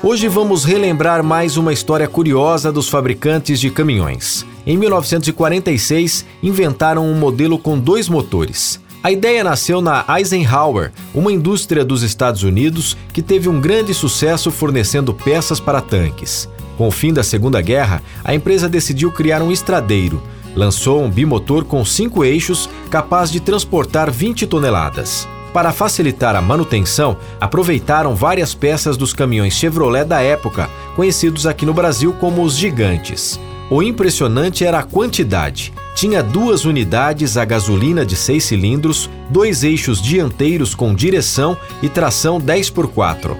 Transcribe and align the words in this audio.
Hoje 0.00 0.28
vamos 0.28 0.64
relembrar 0.64 1.24
mais 1.24 1.56
uma 1.56 1.72
história 1.72 2.06
curiosa 2.06 2.70
dos 2.70 2.88
fabricantes 2.88 3.58
de 3.58 3.68
caminhões. 3.68 4.46
Em 4.64 4.76
1946, 4.76 6.24
inventaram 6.40 7.04
um 7.04 7.14
modelo 7.14 7.58
com 7.58 7.76
dois 7.76 8.08
motores. 8.08 8.80
A 9.02 9.10
ideia 9.10 9.42
nasceu 9.42 9.80
na 9.80 10.04
Eisenhower, 10.08 10.92
uma 11.12 11.32
indústria 11.32 11.84
dos 11.84 12.04
Estados 12.04 12.44
Unidos 12.44 12.96
que 13.12 13.20
teve 13.20 13.48
um 13.48 13.60
grande 13.60 13.92
sucesso 13.92 14.52
fornecendo 14.52 15.12
peças 15.12 15.58
para 15.58 15.80
tanques. 15.80 16.48
Com 16.76 16.86
o 16.86 16.92
fim 16.92 17.12
da 17.12 17.24
Segunda 17.24 17.60
Guerra, 17.60 18.00
a 18.22 18.32
empresa 18.32 18.68
decidiu 18.68 19.10
criar 19.10 19.42
um 19.42 19.50
estradeiro. 19.50 20.22
Lançou 20.54 21.02
um 21.02 21.10
bimotor 21.10 21.64
com 21.64 21.84
cinco 21.84 22.24
eixos 22.24 22.70
capaz 22.88 23.32
de 23.32 23.40
transportar 23.40 24.12
20 24.12 24.46
toneladas. 24.46 25.26
Para 25.52 25.72
facilitar 25.72 26.36
a 26.36 26.42
manutenção, 26.42 27.16
aproveitaram 27.40 28.14
várias 28.14 28.54
peças 28.54 28.96
dos 28.96 29.12
caminhões 29.12 29.54
Chevrolet 29.54 30.04
da 30.04 30.20
época, 30.20 30.68
conhecidos 30.94 31.46
aqui 31.46 31.64
no 31.64 31.72
Brasil 31.72 32.12
como 32.12 32.42
os 32.42 32.56
gigantes. 32.56 33.40
O 33.70 33.82
impressionante 33.82 34.64
era 34.64 34.78
a 34.78 34.82
quantidade. 34.82 35.72
Tinha 35.94 36.22
duas 36.22 36.64
unidades 36.64 37.36
a 37.36 37.44
gasolina 37.44 38.04
de 38.04 38.16
seis 38.16 38.44
cilindros, 38.44 39.10
dois 39.28 39.62
eixos 39.64 40.00
dianteiros 40.00 40.74
com 40.74 40.94
direção 40.94 41.56
e 41.82 41.88
tração 41.88 42.40
10x4. 42.40 43.36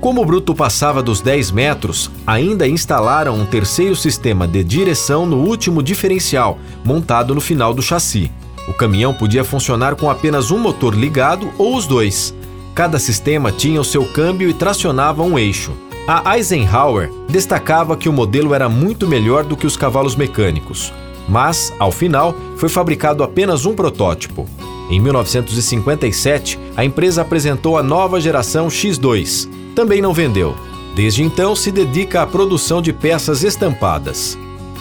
Como 0.00 0.22
o 0.22 0.24
bruto 0.24 0.54
passava 0.54 1.02
dos 1.02 1.20
10 1.20 1.50
metros, 1.50 2.10
ainda 2.26 2.68
instalaram 2.68 3.34
um 3.34 3.44
terceiro 3.44 3.96
sistema 3.96 4.46
de 4.46 4.62
direção 4.62 5.26
no 5.26 5.38
último 5.38 5.82
diferencial, 5.82 6.58
montado 6.84 7.34
no 7.34 7.40
final 7.40 7.74
do 7.74 7.82
chassi. 7.82 8.30
O 8.68 8.74
caminhão 8.74 9.14
podia 9.14 9.44
funcionar 9.44 9.94
com 9.94 10.10
apenas 10.10 10.50
um 10.50 10.58
motor 10.58 10.94
ligado 10.94 11.50
ou 11.56 11.76
os 11.76 11.86
dois. 11.86 12.34
Cada 12.74 12.98
sistema 12.98 13.52
tinha 13.52 13.80
o 13.80 13.84
seu 13.84 14.04
câmbio 14.04 14.50
e 14.50 14.54
tracionava 14.54 15.22
um 15.22 15.38
eixo. 15.38 15.72
A 16.06 16.36
Eisenhower 16.36 17.10
destacava 17.28 17.96
que 17.96 18.08
o 18.08 18.12
modelo 18.12 18.54
era 18.54 18.68
muito 18.68 19.08
melhor 19.08 19.44
do 19.44 19.56
que 19.56 19.66
os 19.66 19.76
cavalos 19.76 20.14
mecânicos, 20.14 20.92
mas, 21.28 21.72
ao 21.78 21.90
final, 21.90 22.34
foi 22.56 22.68
fabricado 22.68 23.24
apenas 23.24 23.66
um 23.66 23.74
protótipo. 23.74 24.48
Em 24.88 25.00
1957, 25.00 26.58
a 26.76 26.84
empresa 26.84 27.22
apresentou 27.22 27.76
a 27.76 27.82
nova 27.82 28.20
geração 28.20 28.68
X2. 28.68 29.48
Também 29.74 30.00
não 30.00 30.14
vendeu. 30.14 30.54
Desde 30.94 31.24
então, 31.24 31.56
se 31.56 31.72
dedica 31.72 32.22
à 32.22 32.26
produção 32.26 32.80
de 32.80 32.92
peças 32.92 33.42
estampadas. 33.42 34.38